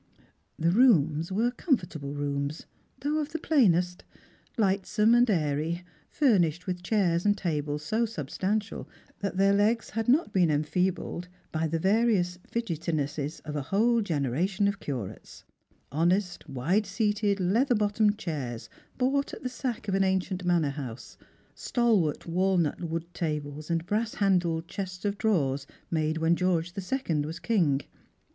The 0.57 0.71
rooms 0.71 1.31
were 1.31 1.51
comfortable 1.51 2.15
rooms, 2.15 2.65
though 3.01 3.19
of 3.19 3.33
the 3.33 3.37
plainest: 3.37 4.03
lightsome 4.57 5.13
and 5.13 5.29
airy; 5.29 5.83
fui 6.09 6.39
nished 6.39 6.65
with 6.65 6.81
chairs 6.81 7.23
and 7.23 7.37
tables 7.37 7.85
so 7.85 8.07
sub 8.07 8.29
stantial 8.29 8.87
that 9.19 9.37
their 9.37 9.53
legs 9.53 9.91
had 9.91 10.07
not 10.09 10.33
been 10.33 10.49
enfeebled 10.49 11.27
by 11.51 11.67
the 11.67 11.77
various 11.77 12.39
fidgetinesses 12.51 13.41
of 13.45 13.55
a 13.55 13.61
whole 13.61 14.01
generation 14.01 14.67
of 14.67 14.79
curates: 14.79 15.43
honest 15.91 16.49
wide 16.49 16.87
seated 16.87 17.39
leather 17.39 17.75
bottomed 17.75 18.17
chairs 18.17 18.69
bought 18.97 19.35
at 19.35 19.43
the 19.43 19.49
sack 19.49 19.87
of 19.87 19.93
an 19.93 20.03
ancient 20.03 20.43
manor 20.43 20.71
house; 20.71 21.15
stalwart 21.53 22.21
Avalnut 22.21 22.81
wood 22.81 23.05
tables 23.13 23.69
and 23.69 23.85
brass 23.85 24.15
handled 24.15 24.67
chests 24.67 25.05
of 25.05 25.19
drawers 25.19 25.67
made 25.91 26.17
when 26.17 26.35
George 26.35 26.73
the 26.73 26.81
Second 26.81 27.23
was 27.23 27.37
king. 27.37 27.81